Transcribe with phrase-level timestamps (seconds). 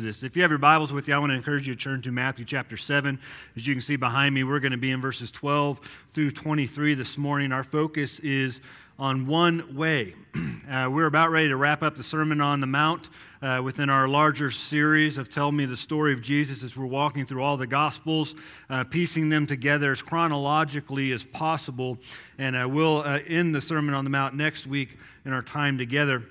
[0.00, 0.22] this.
[0.22, 2.12] If you have your Bibles with you, I want to encourage you to turn to
[2.12, 3.18] Matthew chapter 7.
[3.56, 5.80] As you can see behind me, we're going to be in verses 12
[6.12, 7.52] through 23 this morning.
[7.52, 8.60] Our focus is
[8.98, 10.14] on one way.
[10.66, 13.08] Uh, we're about ready to wrap up the Sermon on the Mount
[13.40, 17.24] uh, within our larger series of Tell Me the Story of Jesus as we're walking
[17.24, 18.34] through all the Gospels,
[18.68, 21.98] uh, piecing them together as chronologically as possible.
[22.36, 25.78] And uh, we'll uh, end the Sermon on the Mount next week in our time
[25.78, 26.24] together.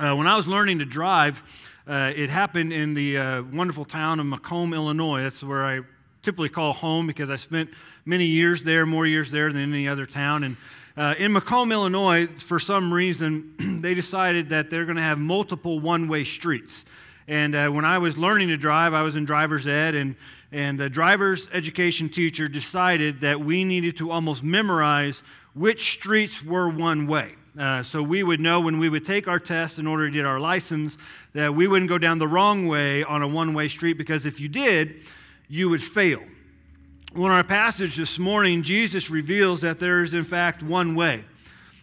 [0.00, 1.42] Uh, when I was learning to drive,
[1.88, 5.22] uh, it happened in the uh, wonderful town of Macomb, Illinois.
[5.22, 5.80] That's where I
[6.20, 7.70] typically call home because I spent
[8.04, 10.44] many years there, more years there than any other town.
[10.44, 10.56] And
[10.98, 15.80] uh, in Macomb, Illinois, for some reason, they decided that they're going to have multiple
[15.80, 16.84] one way streets.
[17.26, 20.14] And uh, when I was learning to drive, I was in driver's ed, and,
[20.52, 25.22] and the driver's education teacher decided that we needed to almost memorize
[25.54, 27.34] which streets were one way.
[27.58, 30.24] Uh, so we would know when we would take our test in order to get
[30.24, 30.96] our license
[31.32, 34.38] that we wouldn't go down the wrong way on a one way street because if
[34.38, 35.00] you did,
[35.48, 36.22] you would fail.
[37.16, 41.24] Well, in our passage this morning, Jesus reveals that there is, in fact, one way.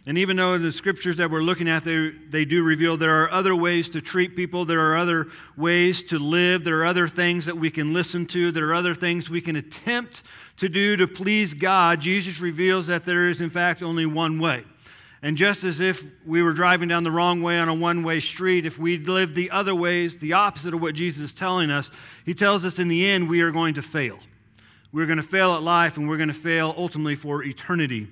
[0.06, 3.30] And even though the scriptures that we're looking at, they, they do reveal there are
[3.30, 7.44] other ways to treat people, there are other ways to live, there are other things
[7.46, 10.22] that we can listen to, there are other things we can attempt
[10.58, 14.64] to do to please God, Jesus reveals that there is, in fact, only one way.
[15.22, 18.20] And just as if we were driving down the wrong way on a one way
[18.20, 21.90] street, if we lived the other ways, the opposite of what Jesus is telling us,
[22.24, 24.18] he tells us in the end we are going to fail.
[24.92, 28.08] We're going to fail at life and we're going to fail ultimately for eternity.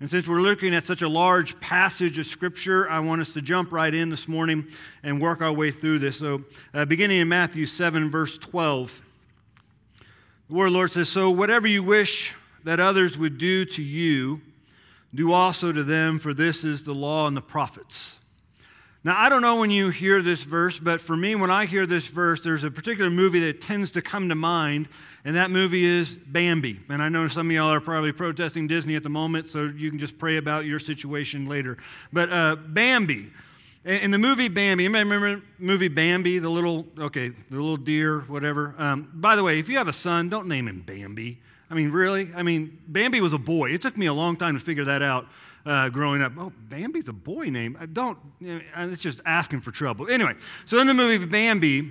[0.00, 3.40] And since we're looking at such a large passage of Scripture, I want us to
[3.40, 4.66] jump right in this morning
[5.02, 6.18] and work our way through this.
[6.18, 9.02] So, uh, beginning in Matthew 7, verse 12,
[10.48, 12.34] the word of the Lord says, So, whatever you wish
[12.64, 14.42] that others would do to you,
[15.14, 18.18] do also to them, for this is the law and the prophets.
[19.06, 21.86] Now, I don't know when you hear this verse, but for me, when I hear
[21.86, 24.88] this verse, there's a particular movie that tends to come to mind,
[25.24, 26.80] and that movie is Bambi.
[26.88, 29.90] And I know some of y'all are probably protesting Disney at the moment, so you
[29.90, 31.78] can just pray about your situation later.
[32.12, 33.30] But uh, Bambi.
[33.84, 38.74] In the movie Bambi, you remember movie Bambi, the little, okay, the little deer, whatever?
[38.76, 41.38] Um, by the way, if you have a son, don't name him Bambi.
[41.70, 42.30] I mean, really?
[42.34, 43.70] I mean, Bambi was a boy.
[43.70, 45.26] It took me a long time to figure that out
[45.64, 46.32] uh, growing up.
[46.38, 47.76] Oh, Bambi's a boy name.
[47.80, 50.08] I don't, it's just asking for trouble.
[50.08, 50.34] Anyway,
[50.64, 51.90] so in the movie Bambi,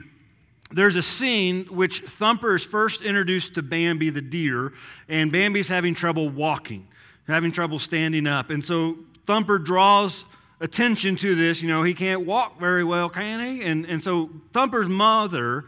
[0.72, 4.74] there's a scene which Thumper is first introduced to Bambi the deer,
[5.10, 6.88] and Bambi's having trouble walking,
[7.28, 8.50] having trouble standing up.
[8.50, 10.26] And so Thumper draws
[10.62, 11.62] attention to this.
[11.62, 13.64] You know, he can't walk very well, can he?
[13.64, 15.66] And, and so Thumper's mother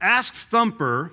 [0.00, 1.12] asks Thumper,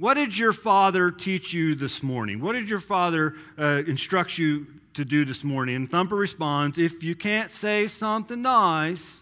[0.00, 2.40] what did your father teach you this morning?
[2.40, 5.76] What did your father uh, instruct you to do this morning?
[5.76, 9.20] And Thumper responds, If you can't say something nice,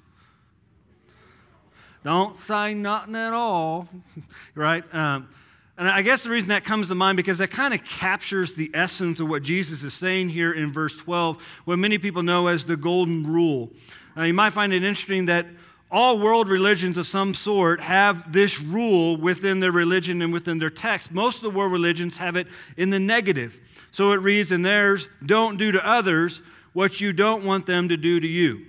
[2.05, 3.89] don't say nothing at all,
[4.55, 4.85] right?
[4.95, 5.29] Um,
[5.77, 8.71] and I guess the reason that comes to mind because that kind of captures the
[8.73, 12.65] essence of what Jesus is saying here in verse 12, what many people know as
[12.65, 13.71] the golden rule.
[14.17, 15.47] Uh, you might find it interesting that
[15.91, 20.71] all world religions of some sort have this rule within their religion and within their
[20.71, 21.13] text.
[21.13, 23.59] Most of the world religions have it in the negative.
[23.91, 26.43] So it reads in theirs, don't do to others
[26.75, 28.67] what you don't want them to do to you.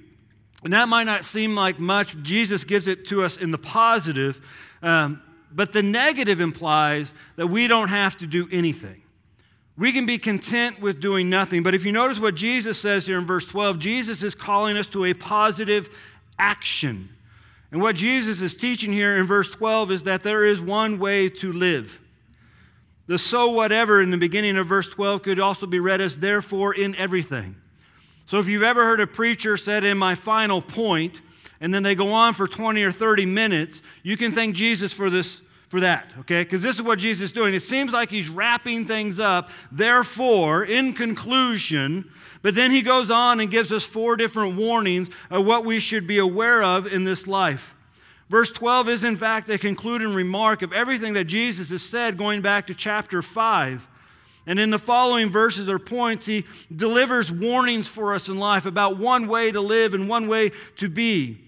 [0.64, 2.22] And that might not seem like much.
[2.22, 4.42] Jesus gives it to us in the positive,
[4.82, 9.02] um, but the negative implies that we don't have to do anything.
[9.78, 11.64] We can be content with doing nothing.
[11.64, 14.90] But if you notice what Jesus says here in verse 12, Jesus is calling us
[14.90, 15.90] to a positive
[16.40, 17.10] action.
[17.72, 21.30] And what Jesus is teaching here in verse 12 is that there is one way
[21.30, 22.00] to live.
[23.06, 26.74] The so whatever in the beginning of verse 12 could also be read as therefore
[26.74, 27.56] in everything.
[28.26, 31.22] So if you've ever heard a preacher said in my final point,
[31.62, 35.10] and then they go on for 20 or 30 minutes, you can thank Jesus for
[35.10, 36.44] this for that, okay?
[36.44, 37.54] Because this is what Jesus is doing.
[37.54, 39.52] It seems like he's wrapping things up.
[39.72, 42.10] Therefore, in conclusion,
[42.42, 46.08] but then he goes on and gives us four different warnings of what we should
[46.08, 47.76] be aware of in this life.
[48.30, 52.42] Verse 12 is, in fact, a concluding remark of everything that Jesus has said going
[52.42, 53.88] back to chapter 5.
[54.46, 58.98] And in the following verses or points, he delivers warnings for us in life about
[58.98, 61.40] one way to live and one way to be.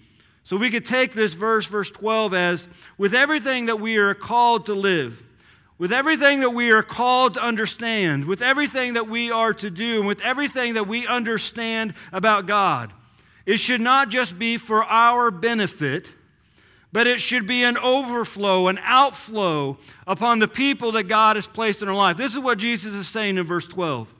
[0.44, 2.68] So we could take this verse, verse 12, as
[2.98, 5.22] with everything that we are called to live,
[5.82, 9.98] with everything that we are called to understand, with everything that we are to do,
[9.98, 12.92] and with everything that we understand about God,
[13.46, 16.12] it should not just be for our benefit,
[16.92, 19.76] but it should be an overflow, an outflow
[20.06, 22.16] upon the people that God has placed in our life.
[22.16, 24.14] This is what Jesus is saying in verse 12.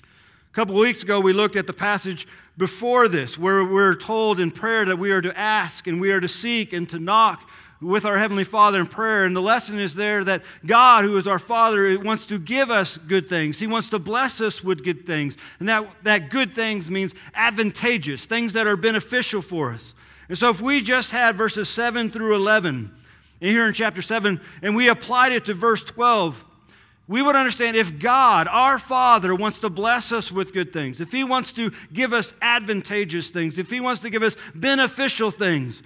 [0.00, 2.26] A couple of weeks ago, we looked at the passage
[2.56, 6.20] before this, where we're told in prayer that we are to ask and we are
[6.20, 7.46] to seek and to knock
[7.80, 9.24] with our Heavenly Father in prayer.
[9.24, 12.96] And the lesson is there that God, who is our Father, wants to give us
[12.96, 13.58] good things.
[13.58, 15.36] He wants to bless us with good things.
[15.60, 19.94] And that, that good things means advantageous, things that are beneficial for us.
[20.28, 22.94] And so if we just had verses 7 through 11,
[23.40, 26.44] and here in chapter 7, and we applied it to verse 12,
[27.06, 31.12] we would understand if God, our Father, wants to bless us with good things, if
[31.12, 35.82] He wants to give us advantageous things, if He wants to give us beneficial things,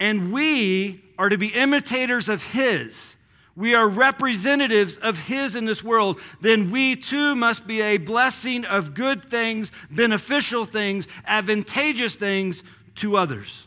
[0.00, 3.16] and we are to be imitators of His,
[3.56, 8.64] we are representatives of His in this world, then we too must be a blessing
[8.64, 12.62] of good things, beneficial things, advantageous things
[12.96, 13.66] to others.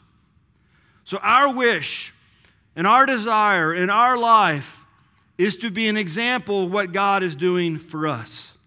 [1.03, 2.13] So, our wish
[2.75, 4.85] and our desire in our life
[5.37, 8.57] is to be an example of what God is doing for us.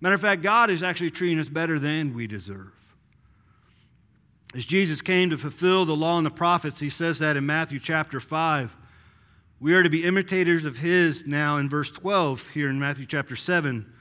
[0.00, 2.72] Matter of fact, God is actually treating us better than we deserve.
[4.54, 7.78] As Jesus came to fulfill the law and the prophets, he says that in Matthew
[7.78, 8.76] chapter 5.
[9.60, 13.34] We are to be imitators of his now in verse 12 here in Matthew chapter
[13.34, 13.92] 7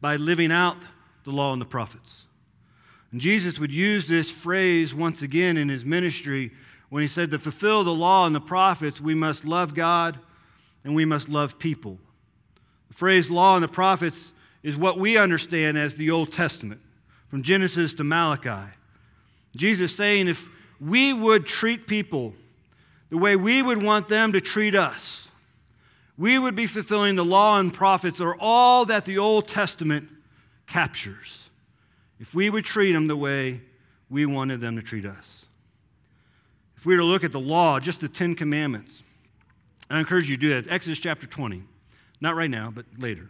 [0.00, 0.76] by living out
[1.24, 2.26] the law and the prophets.
[3.10, 6.52] And Jesus would use this phrase once again in his ministry
[6.90, 10.18] when he said, To fulfill the law and the prophets, we must love God
[10.84, 11.98] and we must love people.
[12.88, 14.32] The phrase law and the prophets
[14.62, 16.80] is what we understand as the Old Testament,
[17.28, 18.75] from Genesis to Malachi.
[19.56, 20.48] Jesus saying, if
[20.80, 22.34] we would treat people
[23.10, 25.28] the way we would want them to treat us,
[26.18, 30.08] we would be fulfilling the law and prophets or all that the Old Testament
[30.66, 31.50] captures.
[32.18, 33.60] If we would treat them the way
[34.08, 35.44] we wanted them to treat us.
[36.76, 39.02] If we were to look at the law, just the Ten Commandments,
[39.90, 40.58] I encourage you to do that.
[40.58, 41.62] It's Exodus chapter 20.
[42.20, 43.28] Not right now, but later.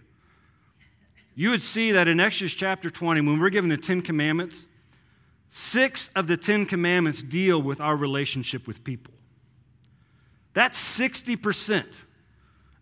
[1.35, 4.67] You would see that in Exodus chapter 20, when we're given the Ten Commandments,
[5.57, 9.15] six of the Ten Commandments deal with our relationship with people.
[10.53, 11.87] That's 60%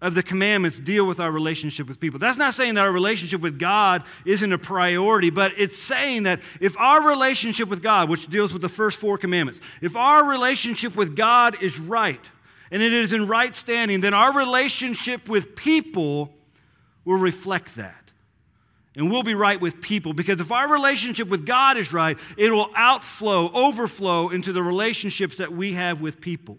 [0.03, 2.19] of the commandments deal with our relationship with people.
[2.19, 6.41] That's not saying that our relationship with God isn't a priority, but it's saying that
[6.61, 10.97] if our relationship with God, which deals with the first four commandments, if our relationship
[10.97, 12.31] with God is right
[12.73, 16.35] and it is in right standing, then our relationship with people
[17.05, 18.04] will reflect that.
[18.97, 22.51] And we'll be right with people because if our relationship with God is right, it
[22.51, 26.59] will outflow, overflow into the relationships that we have with people.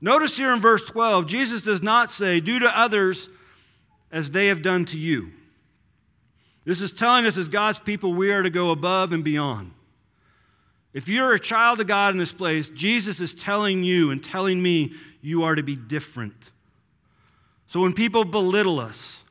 [0.00, 3.28] Notice here in verse 12, Jesus does not say, Do to others
[4.10, 5.32] as they have done to you.
[6.64, 9.72] This is telling us as God's people, we are to go above and beyond.
[10.92, 14.62] If you're a child of God in this place, Jesus is telling you and telling
[14.62, 14.92] me
[15.22, 16.50] you are to be different.
[17.68, 19.21] So when people belittle us,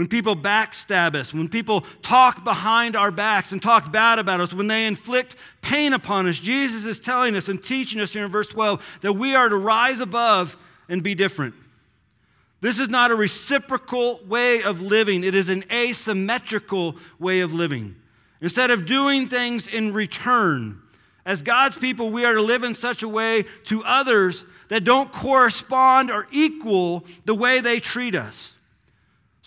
[0.00, 4.54] when people backstab us, when people talk behind our backs and talk bad about us,
[4.54, 8.30] when they inflict pain upon us, Jesus is telling us and teaching us here in
[8.30, 10.56] verse 12 that we are to rise above
[10.88, 11.54] and be different.
[12.62, 17.94] This is not a reciprocal way of living, it is an asymmetrical way of living.
[18.40, 20.80] Instead of doing things in return,
[21.26, 25.12] as God's people, we are to live in such a way to others that don't
[25.12, 28.56] correspond or equal the way they treat us.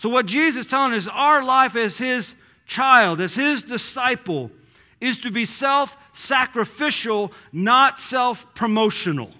[0.04, 2.36] So, what Jesus is telling us, our life as his
[2.66, 4.50] child, as his disciple,
[5.00, 9.30] is to be self sacrificial, not self promotional.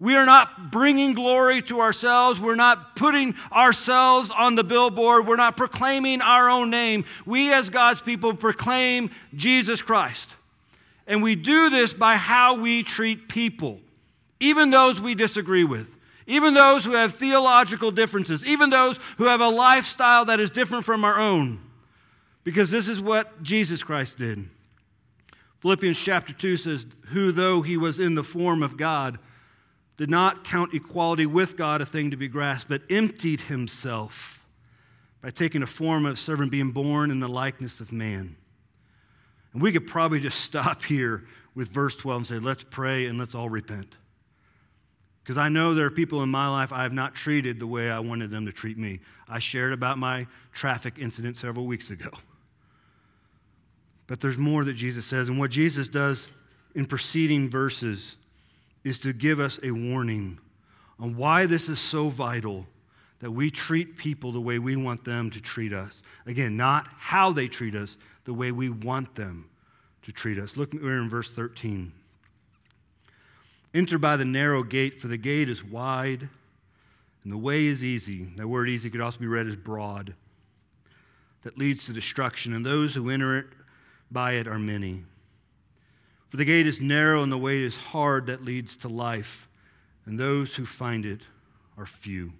[0.00, 2.40] We are not bringing glory to ourselves.
[2.40, 5.28] We're not putting ourselves on the billboard.
[5.28, 7.04] We're not proclaiming our own name.
[7.24, 10.34] We, as God's people, proclaim Jesus Christ.
[11.06, 13.78] And we do this by how we treat people,
[14.40, 15.95] even those we disagree with
[16.26, 20.84] even those who have theological differences, even those who have a lifestyle that is different
[20.84, 21.60] from our own,
[22.44, 24.48] because this is what Jesus Christ did.
[25.60, 29.18] Philippians chapter 2 says, Who, though he was in the form of God,
[29.96, 34.44] did not count equality with God a thing to be grasped, but emptied himself
[35.22, 38.36] by taking a form of servant, being born in the likeness of man.
[39.52, 43.18] And we could probably just stop here with verse 12 and say, Let's pray and
[43.18, 43.96] let's all repent.
[45.26, 47.90] Because I know there are people in my life I have not treated the way
[47.90, 49.00] I wanted them to treat me.
[49.28, 52.10] I shared about my traffic incident several weeks ago.
[54.06, 55.28] But there's more that Jesus says.
[55.28, 56.30] And what Jesus does
[56.76, 58.16] in preceding verses
[58.84, 60.38] is to give us a warning
[61.00, 62.64] on why this is so vital
[63.18, 66.04] that we treat people the way we want them to treat us.
[66.26, 69.50] Again, not how they treat us, the way we want them
[70.02, 70.56] to treat us.
[70.56, 71.92] Look, we're in verse 13.
[73.74, 76.28] Enter by the narrow gate, for the gate is wide
[77.26, 78.28] and the way is easy.
[78.36, 80.14] That word easy could also be read as broad,
[81.42, 83.46] that leads to destruction, and those who enter it
[84.12, 85.02] by it are many.
[86.28, 89.48] For the gate is narrow and the way is hard that leads to life,
[90.04, 91.22] and those who find it
[91.76, 92.32] are few.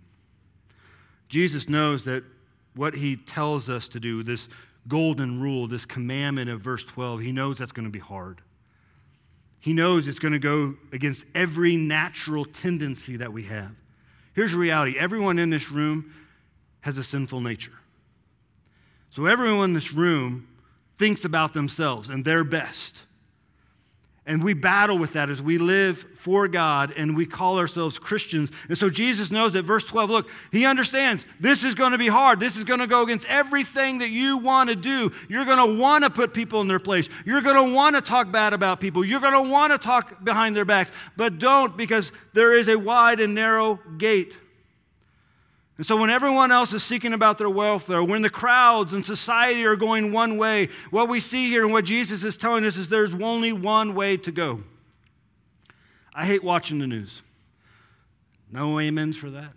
[1.29, 2.23] Jesus knows that
[2.77, 4.49] what he tells us to do, this
[4.87, 8.41] golden rule, this commandment of verse 12, he knows that's going to be hard.
[9.61, 13.73] He knows it's going to go against every natural tendency that we have.
[14.35, 16.15] Here's the reality everyone in this room
[16.83, 17.73] has a sinful nature.
[19.11, 20.47] So everyone in this room
[20.97, 23.06] thinks about themselves and their best.
[24.29, 28.51] And we battle with that as we live for God and we call ourselves Christians.
[28.69, 32.09] And so Jesus knows that verse 12, look, he understands this is going to be
[32.09, 32.41] hard.
[32.41, 35.13] This is going to go against everything that you want to do.
[35.29, 37.09] You're going to want to put people in their place.
[37.25, 39.05] You're going to want to talk bad about people.
[39.05, 40.91] You're going to want to talk behind their backs.
[41.17, 44.39] But don't because there is a wide and narrow gate.
[45.77, 49.65] And so, when everyone else is seeking about their welfare, when the crowds and society
[49.65, 52.89] are going one way, what we see here and what Jesus is telling us is
[52.89, 54.63] there's only one way to go.
[56.15, 57.23] I hate watching the news.
[58.51, 59.53] No amens for that.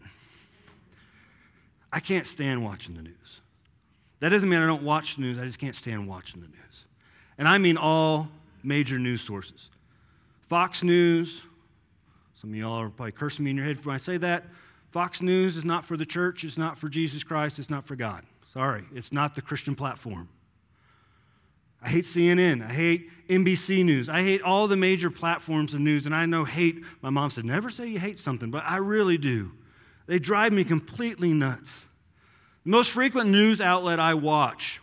[1.92, 3.42] I can't stand watching the news.
[4.20, 6.86] That doesn't mean I don't watch the news, I just can't stand watching the news.
[7.38, 8.28] And I mean all
[8.62, 9.70] major news sources
[10.48, 11.44] Fox News,
[12.36, 14.44] some of y'all are probably cursing me in your head when I say that.
[14.92, 17.96] Fox News is not for the church, it's not for Jesus Christ, it's not for
[17.96, 18.24] God.
[18.52, 20.28] Sorry, it's not the Christian platform.
[21.82, 22.68] I hate CNN.
[22.68, 24.10] I hate NBC News.
[24.10, 26.06] I hate all the major platforms of news.
[26.06, 29.18] And I know hate, my mom said, never say you hate something, but I really
[29.18, 29.52] do.
[30.08, 31.86] They drive me completely nuts.
[32.66, 34.82] The most frequent news outlet I watch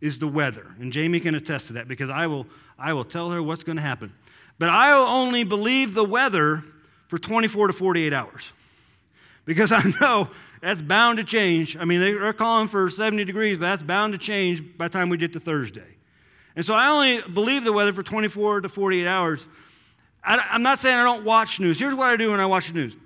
[0.00, 0.74] is the weather.
[0.80, 2.46] And Jamie can attest to that because I will,
[2.78, 4.12] I will tell her what's going to happen.
[4.58, 6.64] But I will only believe the weather
[7.08, 8.52] for 24 to 48 hours
[9.44, 10.30] because I know
[10.60, 11.76] that's bound to change.
[11.76, 15.08] I mean, they're calling for 70 degrees, but that's bound to change by the time
[15.08, 15.82] we get to Thursday.
[16.54, 19.46] And so I only believe the weather for 24 to 48 hours.
[20.22, 21.78] I, am not saying I don't watch news.
[21.78, 22.96] Here's what I do when I watch the news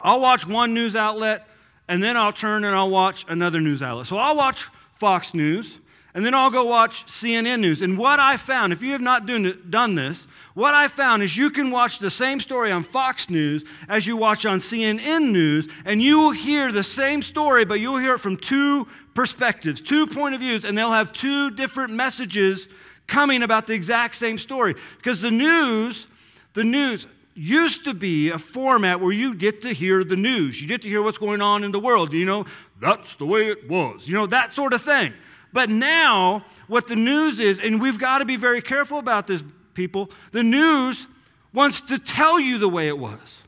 [0.00, 1.48] I'll watch one news outlet,
[1.88, 4.06] and then I'll turn and I'll watch another news outlet.
[4.06, 5.78] So I'll watch Fox News,
[6.14, 7.82] and then I'll go watch CNN News.
[7.82, 11.50] And what I found, if you have not done this, what I found is you
[11.50, 16.00] can watch the same story on Fox News as you watch on CNN News, and
[16.00, 20.36] you will hear the same story, but you'll hear it from two perspectives, two point
[20.36, 22.68] of views, and they'll have two different messages
[23.08, 24.76] coming about the exact same story.
[24.96, 26.06] Because the news,
[26.52, 30.60] the news used to be a format where you get to hear the news.
[30.60, 32.12] You get to hear what's going on in the world.
[32.12, 32.46] You know,
[32.80, 34.06] that's the way it was.
[34.06, 35.12] You know, that sort of thing.
[35.54, 39.42] But now, what the news is, and we've got to be very careful about this,
[39.72, 41.06] people, the news
[41.52, 43.44] wants to tell you the way it was.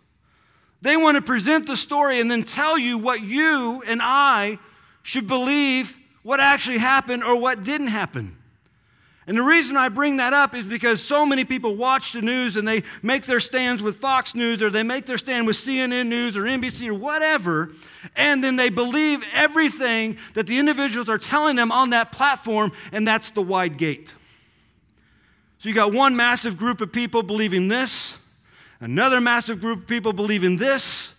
[0.83, 4.61] They want to present the story and then tell you what you and I
[5.03, 8.37] should believe what actually happened or what didn't happen.
[9.29, 12.57] And the reason I bring that up is because so many people watch the news
[12.57, 16.07] and they make their stands with Fox News or they make their stand with CNN
[16.07, 17.73] News or NBC or whatever,
[18.15, 23.05] and then they believe everything that the individuals are telling them on that platform, and
[23.05, 24.15] that's the wide gate.
[25.59, 28.17] So you got one massive group of people believing this,
[28.79, 31.16] another massive group of people believing this,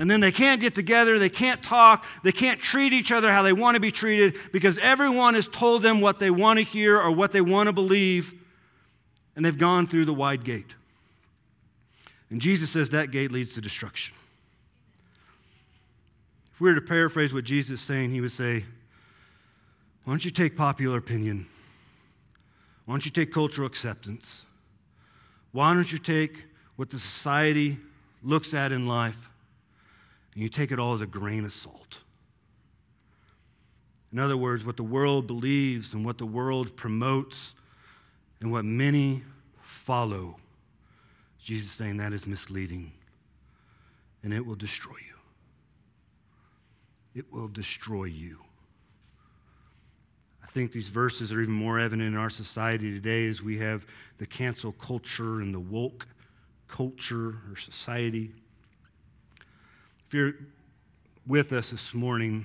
[0.00, 3.42] and then they can't get together, they can't talk, they can't treat each other how
[3.42, 6.98] they want to be treated because everyone has told them what they want to hear
[6.98, 8.32] or what they want to believe,
[9.36, 10.74] and they've gone through the wide gate.
[12.30, 14.14] And Jesus says that gate leads to destruction.
[16.54, 18.64] If we were to paraphrase what Jesus is saying, he would say,
[20.04, 21.46] Why don't you take popular opinion?
[22.86, 24.46] Why don't you take cultural acceptance?
[25.52, 26.44] Why don't you take
[26.76, 27.76] what the society
[28.22, 29.29] looks at in life
[30.34, 32.02] and you take it all as a grain of salt.
[34.12, 37.54] In other words, what the world believes and what the world promotes
[38.40, 39.22] and what many
[39.60, 40.36] follow,
[41.38, 42.92] Jesus is saying that is misleading
[44.22, 45.16] and it will destroy you.
[47.14, 48.38] It will destroy you.
[50.42, 53.86] I think these verses are even more evident in our society today as we have
[54.18, 56.06] the cancel culture and the woke
[56.66, 58.32] culture or society.
[60.10, 60.34] If you're
[61.24, 62.44] with us this morning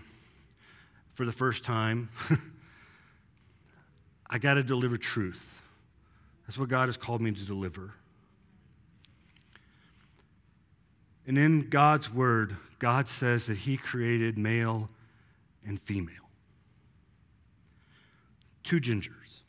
[1.13, 2.09] for the first time,
[4.29, 5.63] I got to deliver truth.
[6.45, 7.95] That's what God has called me to deliver.
[11.25, 14.87] And in God's word, God says that He created male
[15.65, 16.29] and female.
[18.61, 19.41] Two gingers.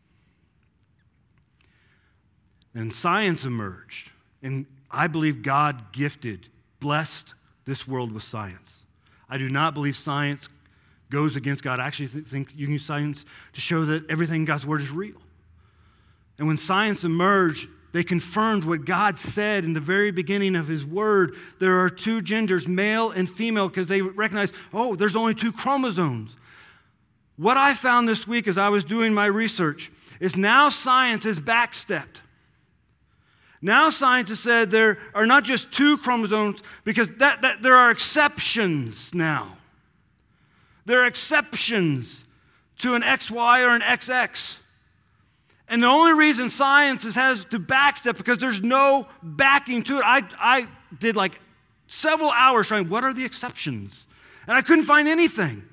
[2.74, 4.10] And science emerged.
[4.42, 6.48] And I believe God gifted,
[6.80, 7.34] blessed
[7.66, 8.84] this world with science.
[9.28, 10.48] I do not believe science
[11.10, 11.78] goes against God.
[11.78, 14.90] I actually think you can use science to show that everything in God's word is
[14.90, 15.20] real.
[16.38, 20.84] And when science emerged, They confirmed what God said in the very beginning of His
[20.84, 21.34] Word.
[21.58, 26.36] There are two genders, male and female, because they recognize, oh, there's only two chromosomes.
[27.38, 31.40] What I found this week as I was doing my research is now science is
[31.40, 32.20] backstepped.
[33.62, 39.14] Now scientists said there are not just two chromosomes, because that, that there are exceptions
[39.14, 39.56] now.
[40.84, 42.24] There are exceptions
[42.78, 44.60] to an XY or an XX.
[45.68, 50.04] And the only reason science has to backstep because there's no backing to it.
[50.04, 51.40] I, I did like
[51.88, 54.06] several hours trying, what are the exceptions?
[54.46, 55.64] And I couldn't find anything.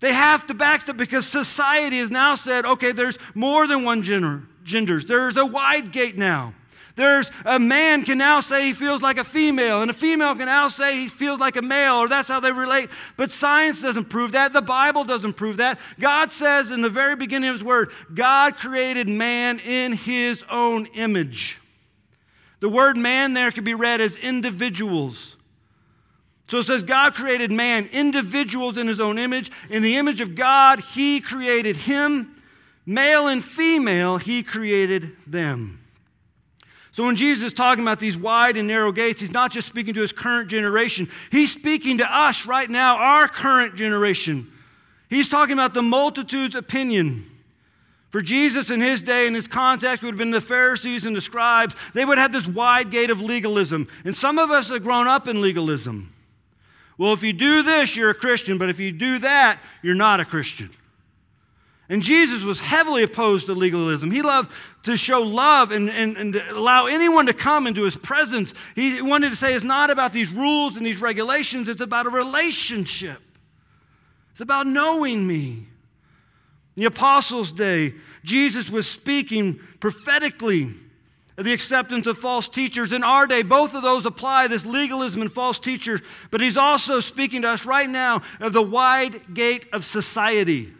[0.00, 4.42] They have to backstep because society has now said, okay, there's more than one gender,
[4.62, 5.04] genders.
[5.04, 6.54] There's a wide gate now.
[6.96, 10.46] There's a man can now say he feels like a female, and a female can
[10.46, 12.90] now say he feels like a male, or that's how they relate.
[13.16, 14.52] But science doesn't prove that.
[14.52, 15.78] The Bible doesn't prove that.
[16.00, 20.86] God says in the very beginning of His Word, God created man in His own
[20.86, 21.60] image.
[22.60, 25.36] The word man there can be read as individuals.
[26.48, 29.50] So it says God created man, individuals in his own image.
[29.68, 32.42] In the image of God, he created him.
[32.86, 35.80] Male and female, he created them.
[36.96, 39.92] So when Jesus is talking about these wide and narrow gates, he's not just speaking
[39.92, 44.50] to his current generation, he's speaking to us right now, our current generation.
[45.10, 47.30] He's talking about the multitude's opinion.
[48.08, 51.20] For Jesus in his day, in his context, would have been the Pharisees and the
[51.20, 51.76] scribes.
[51.92, 53.88] They would have this wide gate of legalism.
[54.06, 56.14] And some of us have grown up in legalism.
[56.96, 60.20] Well, if you do this, you're a Christian, but if you do that, you're not
[60.20, 60.70] a Christian.
[61.88, 64.10] And Jesus was heavily opposed to legalism.
[64.10, 64.50] He loved
[64.86, 68.54] to show love and, and, and allow anyone to come into his presence.
[68.74, 72.10] He wanted to say it's not about these rules and these regulations, it's about a
[72.10, 73.20] relationship.
[74.32, 75.66] It's about knowing me.
[76.76, 80.74] In the Apostles' Day, Jesus was speaking prophetically
[81.36, 82.92] of the acceptance of false teachers.
[82.92, 86.00] In our day, both of those apply this legalism and false teachers,
[86.30, 90.72] but he's also speaking to us right now of the wide gate of society.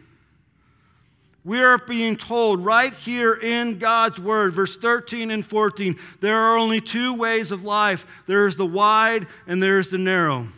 [1.47, 6.57] We are being told right here in God's Word, verse 13 and 14, there are
[6.57, 10.49] only two ways of life there's the wide and there's the narrow.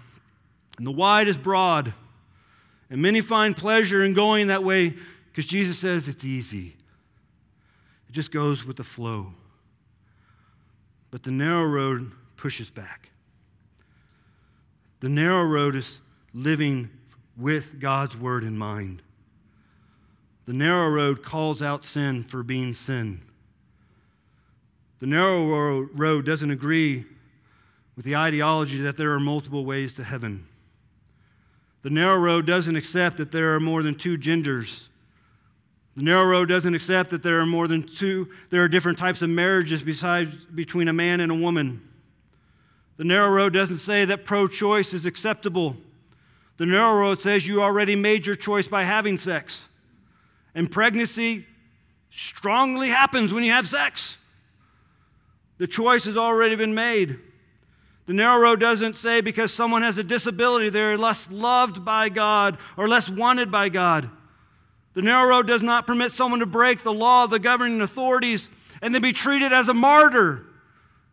[0.80, 1.94] And the wide is broad.
[2.90, 4.96] And many find pleasure in going that way
[5.28, 6.76] because Jesus says it's easy,
[8.10, 9.28] it just goes with the flow.
[11.12, 13.12] But the narrow road pushes back.
[15.02, 16.02] The narrow road is
[16.34, 16.90] living
[17.38, 19.04] with God's Word in mind.
[20.50, 23.22] The narrow road calls out sin for being sin.
[24.98, 27.06] The narrow road doesn't agree
[27.96, 30.48] with the ideology that there are multiple ways to heaven.
[31.84, 34.90] The narrow road doesn't accept that there are more than two genders.
[35.96, 39.22] The narrow road doesn't accept that there are more than two, there are different types
[39.22, 41.88] of marriages besides between a man and a woman.
[42.98, 45.78] The narrow road doesn't say that pro choice is acceptable.
[46.58, 49.69] The narrow road says you already made your choice by having sex.
[50.56, 51.46] And pregnancy
[52.10, 54.18] strongly happens when you have sex.
[55.58, 57.20] The choice has already been made.
[58.06, 62.58] The narrow road doesn't say because someone has a disability, they're less loved by God
[62.76, 64.10] or less wanted by God.
[64.96, 68.50] The narrow road does not permit someone to break the law of the governing authorities
[68.82, 70.46] and then be treated as a martyr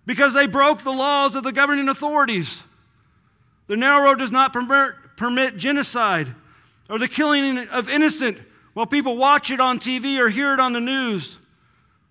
[0.07, 2.63] because they broke the laws of the governing authorities.
[3.67, 6.35] The narrow road does not permit, permit genocide
[6.89, 8.39] or the killing of innocent
[8.77, 11.39] while people watch it on TV or hear it on the news.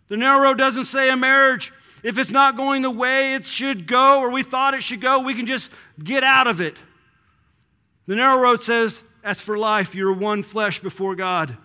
[0.07, 3.85] The narrow road doesn't say a marriage, if it's not going the way it should
[3.85, 5.71] go or we thought it should go, we can just
[6.03, 6.81] get out of it.
[8.07, 11.55] The narrow road says, as for life, you're one flesh before God.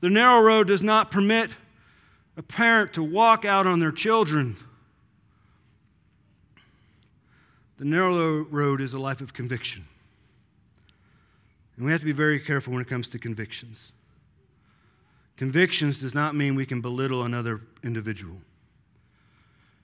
[0.00, 1.50] The narrow road does not permit
[2.36, 4.58] a parent to walk out on their children.
[7.78, 9.86] The narrow road is a life of conviction.
[11.78, 13.92] And we have to be very careful when it comes to convictions.
[15.36, 18.36] Convictions does not mean we can belittle another individual.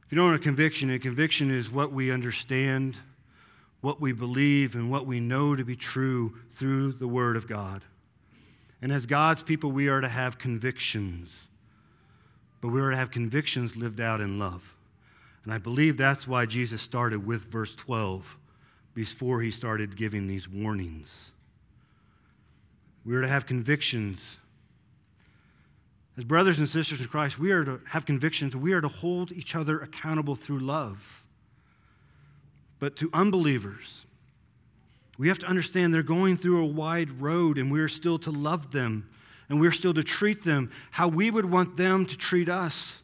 [0.05, 2.97] If you don't know a conviction, a conviction is what we understand,
[3.83, 7.83] what we believe, and what we know to be true through the Word of God.
[8.81, 11.49] And as God's people, we are to have convictions,
[12.63, 14.75] but we are to have convictions lived out in love.
[15.45, 18.37] And I believe that's why Jesus started with verse 12
[18.95, 21.33] before he started giving these warnings.
[23.05, 24.38] We are to have convictions
[26.19, 28.57] as brothers and sisters in Christ, we are to have convictions.
[28.57, 31.25] We are to hold each other accountable through love.
[32.81, 34.05] But to unbelievers,
[35.17, 38.73] we have to understand they're going through a wide road and we're still to love
[38.73, 39.09] them
[39.49, 43.03] and we're still to treat them how we would want them to treat us.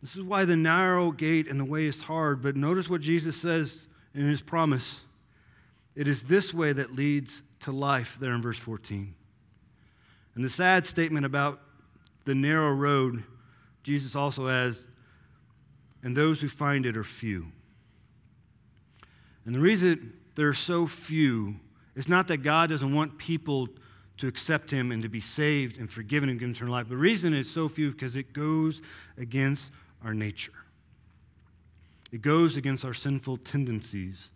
[0.00, 2.42] This is why the narrow gate and the way is hard.
[2.42, 5.02] But notice what Jesus says in his promise
[5.96, 9.14] it is this way that leads to life, there in verse 14.
[10.36, 11.60] And the sad statement about
[12.24, 13.24] the narrow road,
[13.82, 14.86] Jesus also has,
[16.02, 17.46] and those who find it are few.
[19.44, 21.56] And the reason there are so few
[21.94, 23.68] is not that God doesn't want people
[24.18, 26.88] to accept Him and to be saved and forgiven and given eternal life.
[26.88, 28.82] The reason it's so few because it goes
[29.18, 29.72] against
[30.04, 30.52] our nature.
[32.12, 34.30] It goes against our sinful tendencies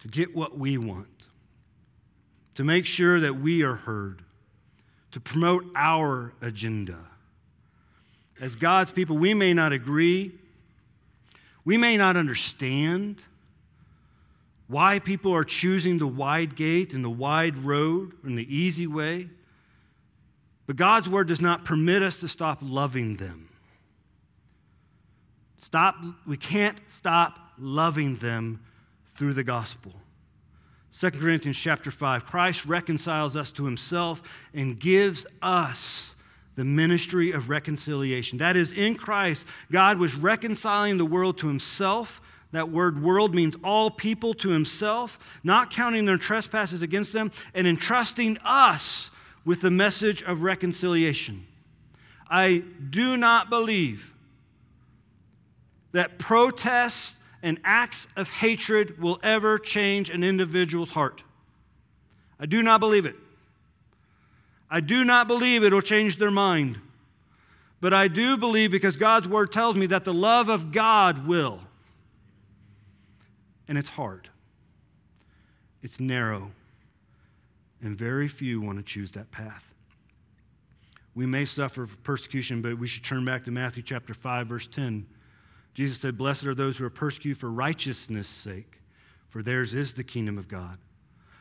[0.00, 1.28] to get what we want,
[2.54, 4.22] to make sure that we are heard,
[5.12, 6.98] to promote our agenda.
[8.40, 10.32] As God's people, we may not agree,
[11.64, 13.16] we may not understand
[14.68, 19.28] why people are choosing the wide gate and the wide road and the easy way.
[20.66, 23.48] But God's word does not permit us to stop loving them.
[25.58, 25.96] Stop,
[26.26, 28.60] we can't stop loving them
[29.14, 29.92] through the gospel.
[30.98, 34.22] 2 Corinthians chapter 5 Christ reconciles us to himself
[34.52, 36.14] and gives us
[36.56, 38.38] the ministry of reconciliation.
[38.38, 42.20] That is, in Christ, God was reconciling the world to himself.
[42.52, 47.66] That word world means all people to himself, not counting their trespasses against them, and
[47.66, 49.12] entrusting us
[49.44, 51.46] with the message of reconciliation.
[52.28, 54.12] I do not believe
[55.92, 61.22] that protests and acts of hatred will ever change an individual's heart.
[62.38, 63.16] I do not believe it.
[64.70, 66.78] I do not believe it will change their mind.
[67.80, 71.60] But I do believe because God's word tells me that the love of God will.
[73.66, 74.28] And it's hard,
[75.82, 76.50] it's narrow,
[77.80, 79.64] and very few want to choose that path.
[81.14, 85.06] We may suffer persecution, but we should turn back to Matthew chapter 5, verse 10.
[85.74, 88.80] Jesus said, Blessed are those who are persecuted for righteousness' sake,
[89.28, 90.78] for theirs is the kingdom of God.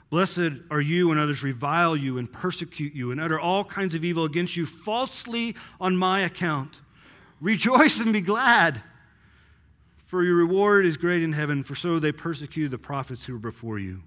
[0.10, 4.04] Blessed are you when others revile you and persecute you and utter all kinds of
[4.04, 6.82] evil against you falsely on my account.
[7.42, 8.82] Rejoice and be glad,
[10.06, 13.40] for your reward is great in heaven, for so they persecuted the prophets who were
[13.40, 14.02] before you.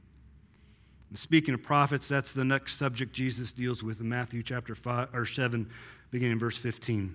[1.09, 5.15] And speaking of prophets, that's the next subject Jesus deals with in Matthew chapter 5
[5.15, 5.69] or 7,
[6.11, 7.15] beginning in verse 15.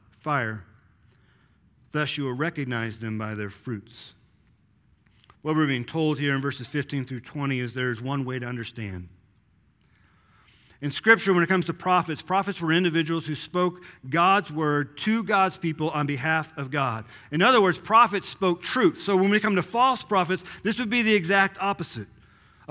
[0.21, 0.63] fire.
[1.91, 4.13] Thus you will recognize them by their fruits.
[5.41, 8.45] What we're being told here in verses 15 through 20 is there's one way to
[8.45, 9.09] understand.
[10.81, 15.23] In Scripture, when it comes to prophets, prophets were individuals who spoke God's word to
[15.23, 17.05] God's people on behalf of God.
[17.31, 18.99] In other words, prophets spoke truth.
[18.99, 22.07] So when we come to false prophets, this would be the exact opposite.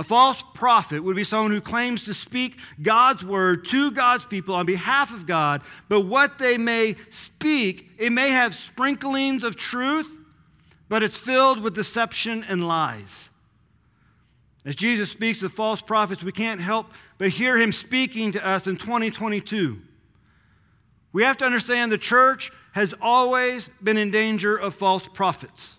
[0.01, 4.55] A false prophet would be someone who claims to speak God's word to God's people
[4.55, 5.61] on behalf of God,
[5.91, 10.07] but what they may speak, it may have sprinklings of truth,
[10.89, 13.29] but it's filled with deception and lies.
[14.65, 16.87] As Jesus speaks to false prophets, we can't help
[17.19, 19.83] but hear him speaking to us in 2022.
[21.13, 25.79] We have to understand the church has always been in danger of false prophets.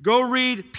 [0.00, 0.72] Go read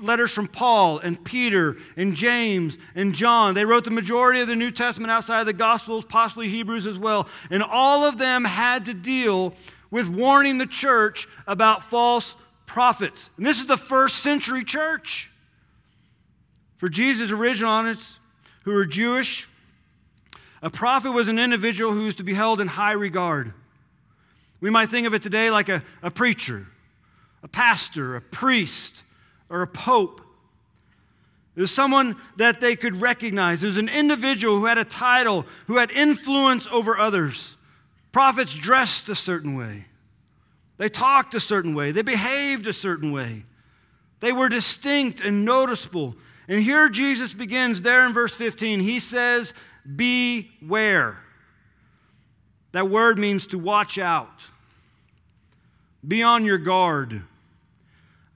[0.00, 3.54] letters from Paul and Peter and James and John.
[3.54, 6.98] They wrote the majority of the New Testament outside of the Gospels, possibly Hebrews as
[6.98, 7.28] well.
[7.50, 9.54] And all of them had to deal
[9.90, 13.30] with warning the church about false prophets.
[13.36, 15.30] And this is the first century church.
[16.78, 18.18] For Jesus' original audience,
[18.64, 19.48] who were Jewish,
[20.60, 23.52] a prophet was an individual who was to be held in high regard.
[24.60, 26.66] We might think of it today like a, a preacher,
[27.42, 29.03] a pastor, a priest,
[29.48, 30.20] or a pope.
[31.56, 33.62] It was someone that they could recognize.
[33.62, 37.56] It was an individual who had a title, who had influence over others.
[38.10, 39.86] Prophets dressed a certain way,
[40.76, 43.44] they talked a certain way, they behaved a certain way.
[44.20, 46.16] They were distinct and noticeable.
[46.48, 48.80] And here Jesus begins there in verse 15.
[48.80, 49.52] He says,
[49.96, 51.18] Beware.
[52.72, 54.42] That word means to watch out,
[56.06, 57.22] be on your guard.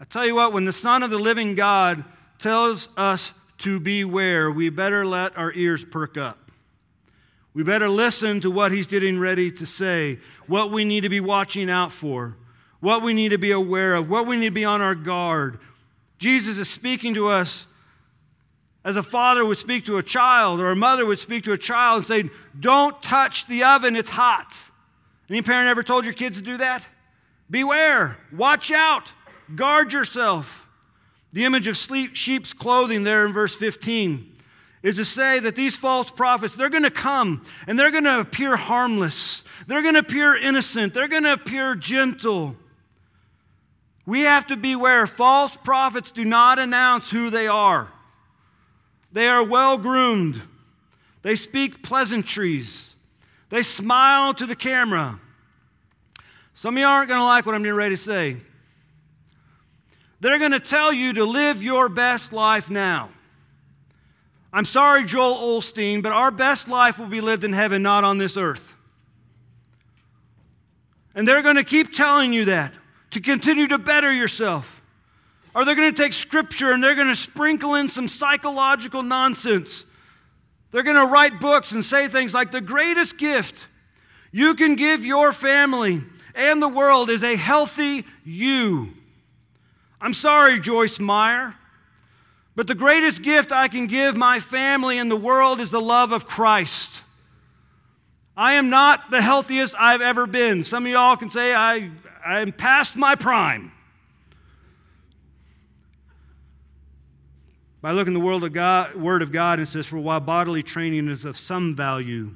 [0.00, 2.04] I tell you what, when the Son of the living God
[2.38, 6.38] tells us to beware, we better let our ears perk up.
[7.54, 11.18] We better listen to what he's getting ready to say, what we need to be
[11.18, 12.37] watching out for,
[12.78, 15.58] what we need to be aware of, what we need to be on our guard.
[16.18, 17.66] Jesus is speaking to us
[18.84, 21.58] as a father would speak to a child or a mother would speak to a
[21.58, 24.56] child and say, Don't touch the oven, it's hot.
[25.28, 26.87] Any parent ever told your kids to do that?
[27.50, 29.12] Beware, watch out,
[29.54, 30.66] guard yourself.
[31.32, 34.37] The image of sheep's clothing there in verse 15
[34.82, 38.20] is to say that these false prophets, they're going to come and they're going to
[38.20, 39.44] appear harmless.
[39.66, 40.94] They're going to appear innocent.
[40.94, 42.56] They're going to appear gentle.
[44.06, 45.06] We have to beware.
[45.06, 47.88] False prophets do not announce who they are.
[49.12, 50.40] They are well groomed.
[51.22, 52.94] They speak pleasantries.
[53.50, 55.18] They smile to the camera.
[56.54, 58.37] Some of you aren't going to like what I'm getting ready to say.
[60.20, 63.11] They're going to tell you to live your best life now.
[64.52, 68.18] I'm sorry, Joel Osteen, but our best life will be lived in heaven, not on
[68.18, 68.76] this earth.
[71.14, 72.72] And they're going to keep telling you that
[73.11, 74.83] to continue to better yourself.
[75.54, 79.85] Or they're going to take scripture and they're going to sprinkle in some psychological nonsense.
[80.70, 83.66] They're going to write books and say things like the greatest gift
[84.31, 86.02] you can give your family
[86.35, 88.92] and the world is a healthy you.
[90.00, 91.54] I'm sorry, Joyce Meyer.
[92.54, 96.12] But the greatest gift I can give my family and the world is the love
[96.12, 97.02] of Christ.
[98.37, 100.64] I am not the healthiest I've ever been.
[100.64, 101.90] Some of y'all can say I,
[102.24, 103.72] I'm past my prime.
[107.80, 111.08] By looking the world of God, Word of God, it says, For while bodily training
[111.08, 112.34] is of some value,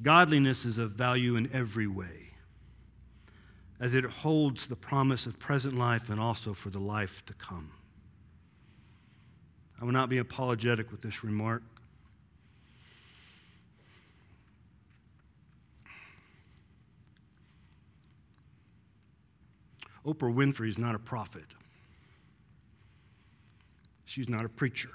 [0.00, 2.21] godliness is of value in every way,
[3.82, 7.68] as it holds the promise of present life and also for the life to come.
[9.80, 11.64] I will not be apologetic with this remark.
[20.06, 21.46] Oprah Winfrey is not a prophet.
[24.04, 24.90] She's not a preacher.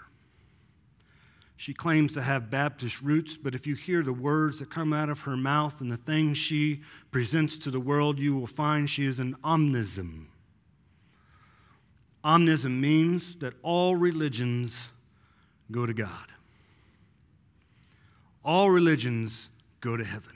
[1.58, 5.10] She claims to have Baptist roots, but if you hear the words that come out
[5.10, 9.06] of her mouth and the things she presents to the world, you will find she
[9.06, 10.28] is an omnism.
[12.24, 14.90] Omnism means that all religions
[15.72, 16.28] go to God.
[18.46, 19.50] All religions
[19.82, 20.36] go to heaven.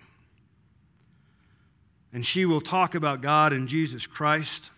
[2.13, 4.71] And she will talk about God and Jesus Christ.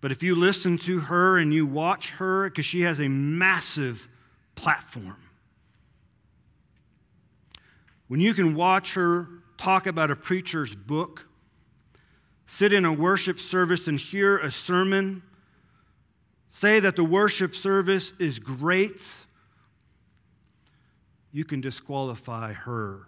[0.00, 4.08] But if you listen to her and you watch her, because she has a massive
[4.60, 5.16] platform,
[8.08, 11.26] when you can watch her talk about a preacher's book,
[12.44, 15.22] sit in a worship service and hear a sermon
[16.50, 19.00] say that the worship service is great,
[21.32, 23.06] you can disqualify her.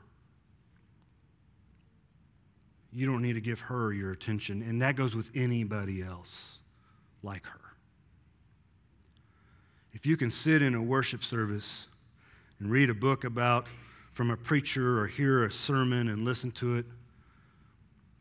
[2.93, 4.63] You don't need to give her your attention.
[4.63, 6.61] And that goes with anybody else
[7.23, 7.62] like her.
[9.93, 11.87] If you can sit in a worship service
[12.59, 13.69] and read a book about
[14.13, 16.87] from a preacher or hear a sermon and listen to it,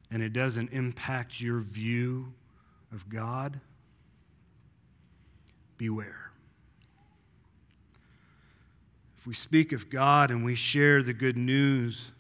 [0.09, 2.33] and it doesn't impact your view
[2.91, 3.59] of God,
[5.77, 6.31] beware.
[9.17, 12.11] If we speak of God and we share the good news,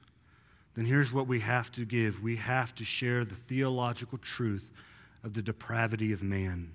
[0.75, 4.71] then here's what we have to give we have to share the theological truth
[5.23, 6.73] of the depravity of man.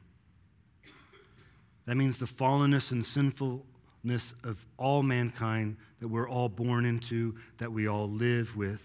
[1.86, 7.72] That means the fallenness and sinfulness of all mankind that we're all born into, that
[7.72, 8.82] we all live with.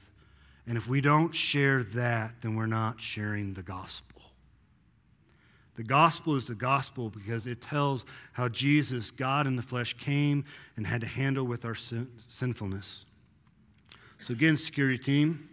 [0.67, 4.21] And if we don't share that, then we're not sharing the gospel.
[5.75, 10.43] The gospel is the gospel because it tells how Jesus, God in the flesh, came
[10.77, 13.05] and had to handle with our sin- sinfulness.
[14.19, 15.49] So, again, security team,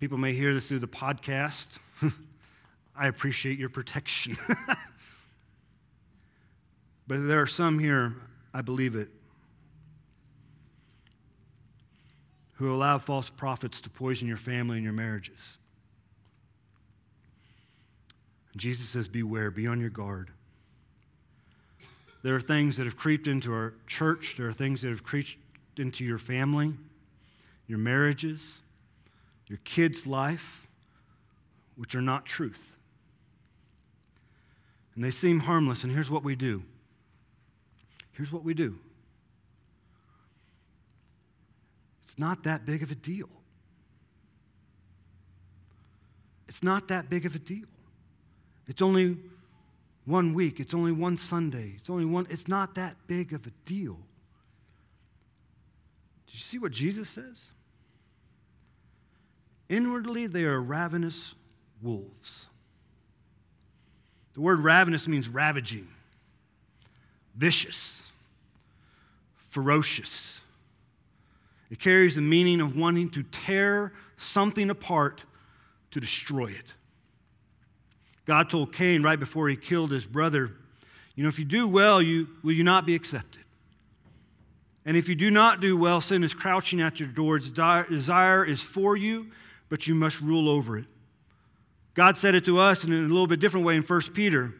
[0.00, 1.78] people may hear this through the podcast.
[2.96, 4.36] I appreciate your protection.
[7.08, 8.14] but there are some here,
[8.52, 9.08] I believe it,
[12.52, 15.58] who allow false prophets to poison your family and your marriages.
[18.56, 20.30] Jesus says, Beware, be on your guard.
[22.22, 25.38] There are things that have creeped into our church, there are things that have creeped
[25.78, 26.74] into your family,
[27.68, 28.60] your marriages,
[29.46, 30.66] your kids' life,
[31.76, 32.76] which are not truth.
[34.94, 36.64] And they seem harmless, and here's what we do.
[38.18, 38.76] Here's what we do.
[42.02, 43.28] It's not that big of a deal.
[46.48, 47.66] It's not that big of a deal.
[48.66, 49.18] It's only
[50.04, 53.50] one week, it's only one Sunday, it's only one, it's not that big of a
[53.64, 53.98] deal.
[56.26, 57.50] Did you see what Jesus says?
[59.68, 61.36] Inwardly, they are ravenous
[61.80, 62.48] wolves.
[64.32, 65.86] The word ravenous means ravaging,
[67.36, 68.07] vicious,
[69.48, 70.40] ferocious.
[71.70, 75.24] It carries the meaning of wanting to tear something apart
[75.90, 76.74] to destroy it.
[78.24, 80.52] God told Cain right before he killed his brother,
[81.14, 83.42] You know, if you do well, you, will you not be accepted?
[84.84, 87.36] And if you do not do well, sin is crouching at your door.
[87.36, 89.30] Its desire is for you,
[89.68, 90.86] but you must rule over it.
[91.94, 94.54] God said it to us in a little bit different way in 1 Peter.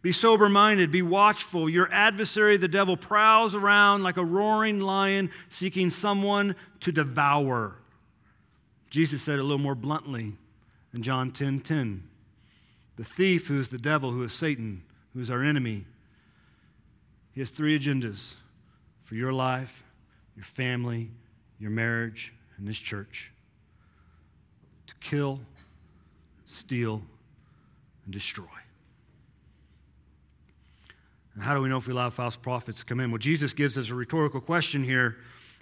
[0.00, 1.68] Be sober minded, be watchful.
[1.68, 7.76] Your adversary, the devil, prowls around like a roaring lion seeking someone to devour.
[8.90, 10.34] Jesus said it a little more bluntly
[10.94, 12.02] in John 10 10.
[12.96, 14.82] The thief, who is the devil, who is Satan,
[15.14, 15.84] who is our enemy,
[17.32, 18.34] he has three agendas
[19.02, 19.84] for your life,
[20.36, 21.10] your family,
[21.58, 23.32] your marriage, and this church
[24.86, 25.40] to kill,
[26.46, 27.02] steal,
[28.04, 28.57] and destroy.
[31.38, 33.12] And how do we know if we allow false prophets to come in?
[33.12, 35.18] Well, Jesus gives us a rhetorical question here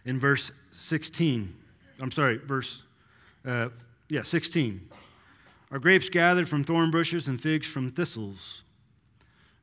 [0.07, 1.55] in verse 16.
[2.01, 2.83] I'm sorry, verse,
[3.45, 3.69] uh,
[4.09, 4.89] yeah, 16.
[5.71, 8.65] Are grapes gathered from thorn bushes and figs from thistles?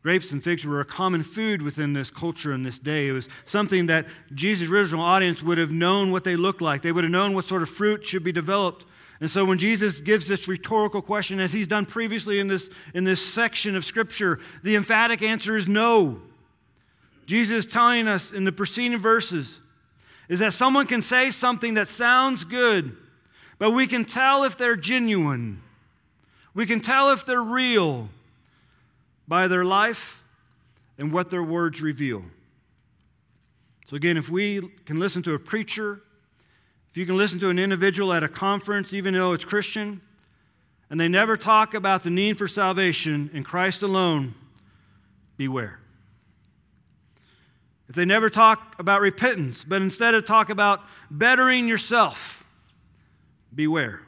[0.04, 3.08] Grapes and figs were a common food within this culture in this day.
[3.08, 6.84] It was something that Jesus' original audience would have known what they looked like.
[6.84, 8.86] They would have known what sort of fruit should be developed
[9.24, 13.06] and so when Jesus gives this rhetorical question, as he's done previously in this, in
[13.06, 16.22] this section of Scripture, the emphatic answer is no.
[17.26, 19.62] Jesus is telling us in the preceding verses
[20.28, 22.98] is that someone can say something that sounds good,
[23.60, 25.62] but we can tell if they're genuine.
[26.54, 28.10] We can tell if they're real
[29.26, 30.22] by their life
[30.98, 32.26] and what their words reveal.
[33.86, 36.02] So, again, if we can listen to a preacher
[36.94, 40.00] if you can listen to an individual at a conference, even though it's Christian,
[40.92, 44.36] and they never talk about the need for salvation in Christ alone,
[45.36, 45.80] beware.
[47.90, 52.46] If they never talk about repentance, but instead of talk about bettering yourself,
[53.56, 54.02] beware.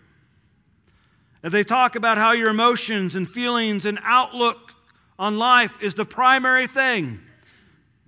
[1.42, 4.76] If they talk about how your emotions and feelings and outlook
[5.18, 7.20] on life is the primary thing,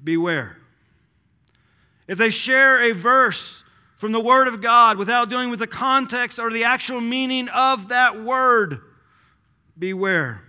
[0.04, 0.56] beware.
[2.08, 3.63] If they share a verse
[3.98, 7.90] from the Word of God without dealing with the context or the actual meaning of
[7.90, 8.80] that word,
[9.78, 10.44] beware.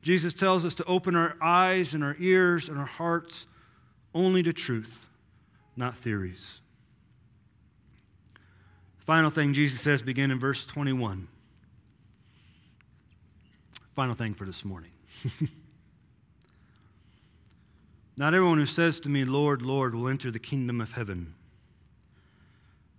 [0.00, 3.46] Jesus tells us to open our eyes and our ears and our hearts
[4.14, 5.10] only to truth,
[5.76, 6.62] not theories.
[8.96, 11.28] Final thing Jesus says begin in verse 21.
[13.94, 14.92] Final thing for this morning.
[18.16, 21.34] Not everyone who says to me, Lord, Lord, will enter the kingdom of heaven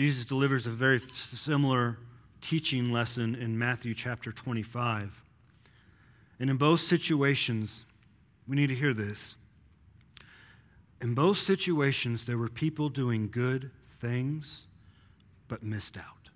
[0.00, 1.98] Jesus delivers a very similar
[2.40, 5.22] teaching lesson in Matthew chapter 25.
[6.38, 7.84] And in both situations,
[8.48, 9.36] we need to hear this.
[11.02, 14.68] In both situations, there were people doing good things,
[15.48, 16.30] but missed out.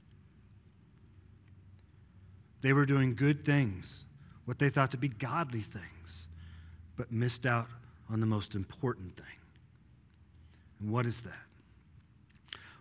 [2.60, 4.04] They were doing good things,
[4.44, 6.28] what they thought to be godly things,
[6.98, 7.68] but missed out
[8.10, 9.24] on the most important thing.
[10.80, 11.32] And what is that?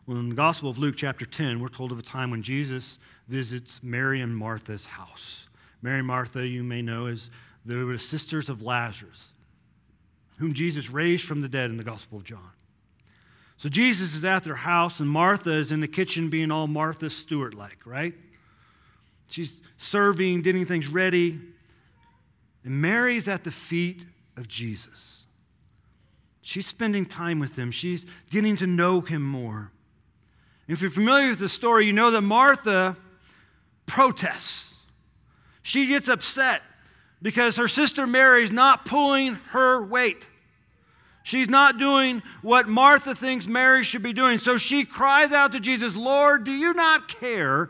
[0.05, 2.99] Well, in the Gospel of Luke, chapter 10, we're told of a time when Jesus
[3.29, 5.47] visits Mary and Martha's house.
[5.81, 7.29] Mary and Martha, you may know, as
[7.65, 9.29] the sisters of Lazarus,
[10.39, 12.51] whom Jesus raised from the dead in the Gospel of John.
[13.55, 17.09] So Jesus is at their house, and Martha is in the kitchen being all Martha
[17.09, 18.13] Stewart like, right?
[19.29, 21.39] She's serving, getting things ready.
[22.65, 24.05] And Mary's at the feet
[24.35, 25.27] of Jesus.
[26.41, 29.71] She's spending time with him, she's getting to know him more.
[30.67, 32.95] If you're familiar with the story, you know that Martha
[33.85, 34.73] protests.
[35.61, 36.61] She gets upset
[37.21, 40.27] because her sister Mary is not pulling her weight.
[41.23, 44.37] She's not doing what Martha thinks Mary should be doing.
[44.37, 47.69] So she cries out to Jesus, Lord, do you not care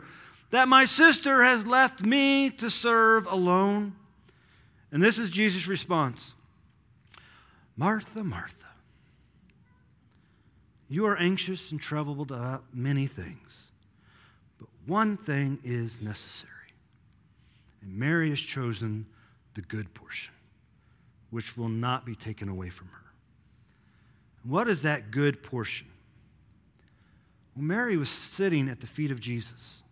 [0.50, 3.94] that my sister has left me to serve alone?
[4.90, 6.34] And this is Jesus' response
[7.76, 8.63] Martha, Martha,
[10.94, 13.72] You are anxious and troubled about many things,
[14.60, 16.52] but one thing is necessary.
[17.82, 19.04] And Mary has chosen
[19.54, 20.32] the good portion,
[21.30, 23.10] which will not be taken away from her.
[24.44, 25.88] What is that good portion?
[27.56, 29.82] Well, Mary was sitting at the feet of Jesus.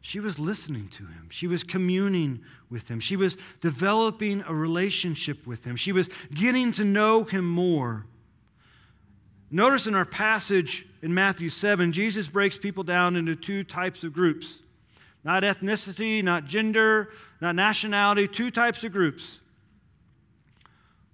[0.00, 1.26] She was listening to him.
[1.28, 2.40] She was communing
[2.70, 3.00] with him.
[3.00, 5.76] She was developing a relationship with him.
[5.76, 8.06] She was getting to know him more.
[9.50, 14.12] Notice in our passage in Matthew 7, Jesus breaks people down into two types of
[14.12, 14.62] groups
[15.24, 19.40] not ethnicity, not gender, not nationality, two types of groups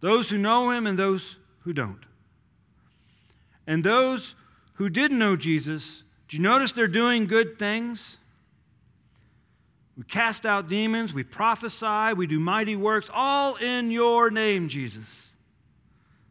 [0.01, 2.05] those who know him and those who don't.
[3.67, 4.35] And those
[4.75, 8.19] who didn't know Jesus, do you notice they're doing good things?
[9.97, 15.29] We cast out demons, we prophesy, we do mighty works, all in your name, Jesus.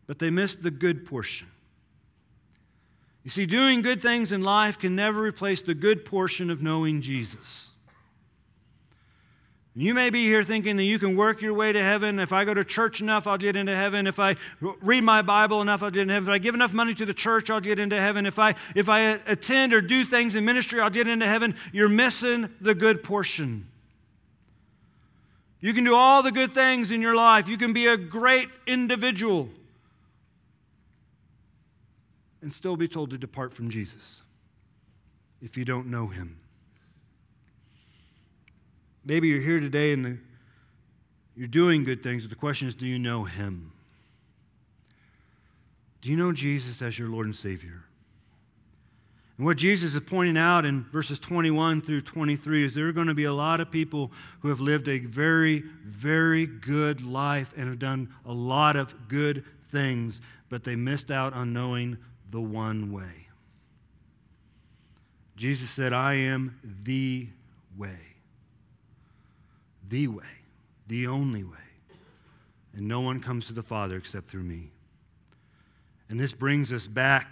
[0.06, 1.48] But they missed the good portion.
[3.24, 7.00] You see, doing good things in life can never replace the good portion of knowing
[7.02, 7.70] Jesus.
[9.76, 12.20] You may be here thinking that you can work your way to heaven.
[12.20, 14.06] If I go to church enough, I'll get into heaven.
[14.06, 16.30] If I read my Bible enough, I'll get into heaven.
[16.30, 18.28] If I give enough money to the church, I'll get into heaven.
[18.28, 21.56] If I, if I attend or do things in ministry, I'll get into heaven.
[21.72, 23.66] You're missing the good portion.
[25.60, 27.50] You can do all the good things in your life.
[27.50, 29.50] You can be a great individual
[32.44, 34.22] and still be told to depart from Jesus
[35.42, 36.38] if you don't know him.
[39.06, 40.18] Maybe you're here today and the,
[41.36, 43.72] you're doing good things, but the question is do you know Him?
[46.02, 47.84] Do you know Jesus as your Lord and Savior?
[49.38, 53.08] And what Jesus is pointing out in verses 21 through 23 is there are going
[53.08, 57.68] to be a lot of people who have lived a very, very good life and
[57.68, 61.98] have done a lot of good things, but they missed out on knowing
[62.34, 63.28] the one way.
[65.38, 67.30] Jesus said, I am the
[67.78, 68.14] way
[69.94, 70.24] the way,
[70.88, 71.58] the only way.
[72.76, 74.72] And no one comes to the Father except through me.
[76.10, 77.32] And this brings us back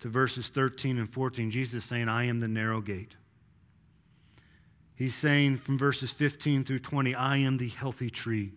[0.00, 1.50] to verses 13 and 14.
[1.50, 3.16] Jesus saying, I am the narrow gate.
[4.96, 8.52] He's saying from verses 15 through 20, I am the healthy tree.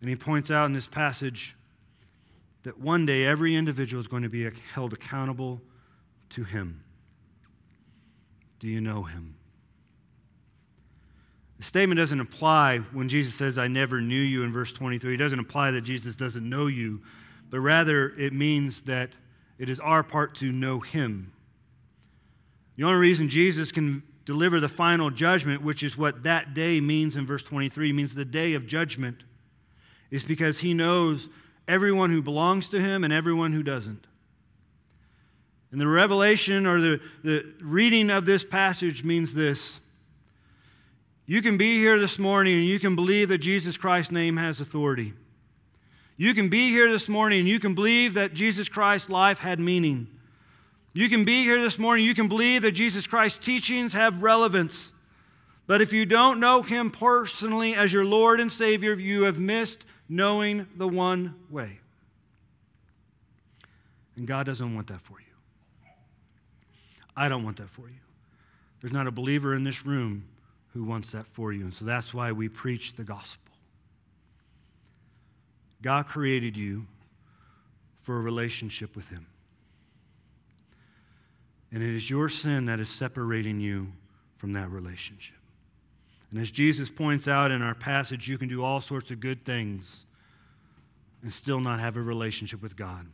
[0.00, 1.56] And he points out in this passage
[2.62, 5.60] that one day every individual is going to be held accountable
[6.30, 6.82] to him.
[8.58, 9.36] Do you know him?
[11.58, 15.14] The statement doesn't apply when Jesus says, I never knew you in verse 23.
[15.14, 17.02] It doesn't imply that Jesus doesn't know you,
[17.50, 19.10] but rather it means that
[19.58, 21.32] it is our part to know him.
[22.76, 27.16] The only reason Jesus can deliver the final judgment, which is what that day means
[27.16, 29.24] in verse 23, means the day of judgment,
[30.10, 31.28] is because he knows
[31.70, 34.06] everyone who belongs to him and everyone who doesn't.
[35.72, 39.80] And the revelation or the, the reading of this passage means this
[41.26, 44.60] you can be here this morning and you can believe that Jesus Christ's name has
[44.60, 45.12] authority.
[46.16, 49.60] You can be here this morning and you can believe that Jesus Christ's life had
[49.60, 50.08] meaning.
[50.92, 54.92] You can be here this morning, you can believe that Jesus Christ's teachings have relevance.
[55.68, 59.86] But if you don't know him personally as your Lord and Savior, you have missed
[60.10, 61.78] knowing the one way.
[64.16, 65.26] And God doesn't want that for you.
[67.16, 67.94] I don't want that for you.
[68.80, 70.24] There's not a believer in this room
[70.72, 71.62] who wants that for you.
[71.62, 73.52] And so that's why we preach the gospel.
[75.80, 76.86] God created you
[77.96, 79.26] for a relationship with Him.
[81.72, 83.92] And it is your sin that is separating you
[84.36, 85.39] from that relationship.
[86.30, 89.44] And as Jesus points out in our passage, you can do all sorts of good
[89.44, 90.04] things
[91.22, 93.06] and still not have a relationship with God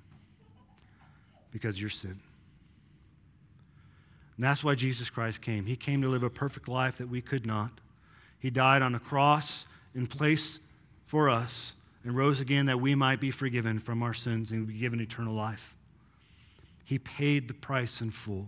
[1.51, 2.21] because your sin.
[4.37, 5.65] And that's why Jesus Christ came.
[5.65, 7.71] He came to live a perfect life that we could not.
[8.39, 10.61] He died on a cross in place
[11.07, 11.73] for us
[12.05, 15.35] and rose again that we might be forgiven from our sins and be given eternal
[15.35, 15.75] life.
[16.85, 18.47] He paid the price in full.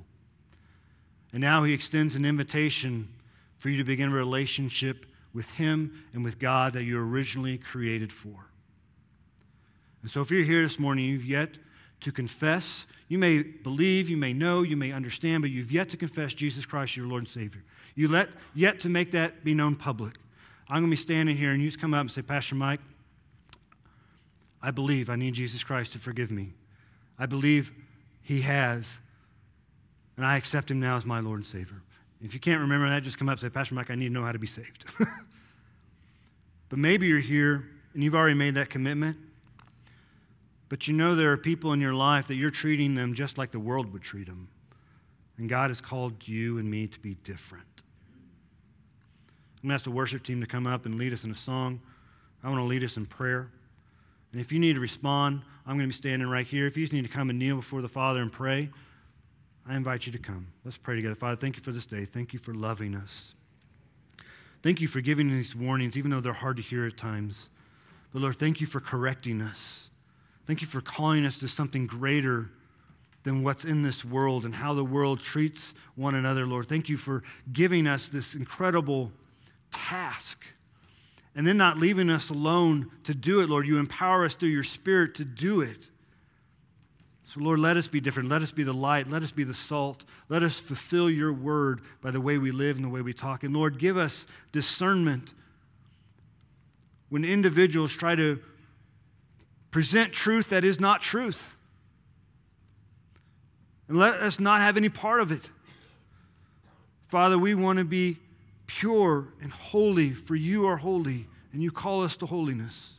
[1.32, 3.08] And now he extends an invitation
[3.58, 7.58] for you to begin a relationship with him and with God that you were originally
[7.58, 8.46] created for.
[10.02, 11.58] And so if you're here this morning, you've yet
[12.00, 12.86] to confess.
[13.08, 16.64] You may believe, you may know, you may understand, but you've yet to confess Jesus
[16.64, 17.62] Christ, your Lord and Savior.
[17.94, 20.14] You let yet to make that be known public.
[20.68, 22.80] I'm going to be standing here, and you just come up and say, Pastor Mike,
[24.62, 26.52] I believe I need Jesus Christ to forgive me.
[27.18, 27.72] I believe
[28.22, 28.98] He has,
[30.16, 31.82] and I accept Him now as my Lord and Savior.
[32.22, 34.12] If you can't remember that, just come up and say, Pastor Mike, I need to
[34.12, 34.84] know how to be saved.
[36.68, 39.16] but maybe you're here and you've already made that commitment
[40.68, 43.52] But you know there are people in your life that you're treating them just like
[43.52, 44.48] the world would treat them.
[45.38, 47.64] And God has called you and me to be different.
[49.62, 51.34] I'm going to ask the worship team to come up and lead us in a
[51.34, 51.80] song.
[52.42, 53.50] I want to lead us in prayer.
[54.32, 56.66] And if you need to respond, I'm going to be standing right here.
[56.66, 58.68] If you just need to come and kneel before the Father and pray,
[59.68, 60.46] I invite you to come.
[60.64, 61.14] Let's pray together.
[61.14, 62.06] Father, thank you for this day.
[62.06, 63.34] Thank you for loving us.
[64.62, 67.50] Thank you for giving these warnings, even though they're hard to hear at times.
[68.12, 69.90] But Lord, thank you for correcting us.
[70.46, 72.50] Thank you for calling us to something greater
[73.24, 76.66] than what's in this world and how the world treats one another, Lord.
[76.66, 79.12] Thank you for giving us this incredible
[79.70, 80.46] task
[81.34, 83.66] and then not leaving us alone to do it, Lord.
[83.66, 85.90] You empower us through your Spirit to do it.
[87.28, 88.30] So, Lord, let us be different.
[88.30, 89.10] Let us be the light.
[89.10, 90.06] Let us be the salt.
[90.30, 93.42] Let us fulfill your word by the way we live and the way we talk.
[93.42, 95.34] And, Lord, give us discernment
[97.10, 98.40] when individuals try to
[99.70, 101.58] present truth that is not truth.
[103.88, 105.50] And let us not have any part of it.
[107.08, 108.16] Father, we want to be
[108.66, 112.94] pure and holy, for you are holy, and you call us to holiness.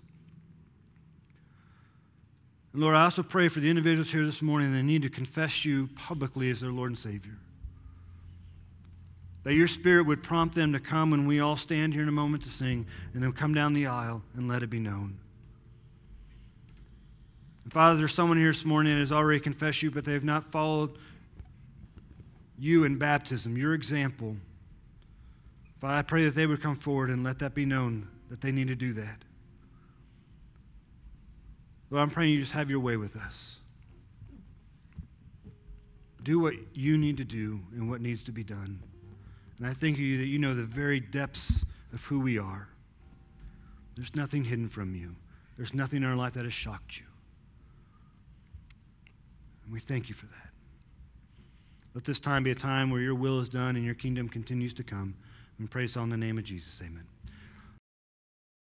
[2.74, 5.66] And Lord, I also pray for the individuals here this morning that need to confess
[5.66, 7.38] you publicly as their Lord and Savior.
[9.44, 12.12] That your Spirit would prompt them to come when we all stand here in a
[12.12, 15.18] moment to sing, and then come down the aisle and let it be known.
[17.64, 20.24] And Father, there's someone here this morning that has already confessed you, but they have
[20.24, 20.92] not followed
[22.60, 24.36] you in baptism, your example.
[25.80, 28.52] Father, I pray that they would come forward and let that be known that they
[28.52, 29.24] need to do that.
[31.90, 33.60] Lord, I'm praying you just have your way with us.
[36.24, 38.80] Do what you need to do and what needs to be done.
[39.58, 42.68] And I thank you that you know the very depths of who we are.
[43.96, 45.16] There's nothing hidden from you,
[45.58, 47.06] there's nothing in our life that has shocked you.
[49.66, 50.50] And we thank you for that.
[51.94, 54.74] Let this time be a time where your will is done and your kingdom continues
[54.76, 55.16] to come.
[55.58, 56.82] And praise in the name of Jesus.
[56.82, 57.09] Amen.